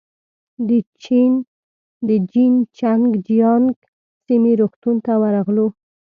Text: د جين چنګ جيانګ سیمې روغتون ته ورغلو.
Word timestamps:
د 2.07 2.09
جين 2.31 2.53
چنګ 2.77 3.03
جيانګ 3.27 3.67
سیمې 4.25 4.53
روغتون 4.59 4.95
ته 5.05 5.13
ورغلو. 5.21 5.67